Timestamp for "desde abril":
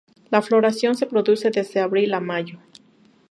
1.51-2.15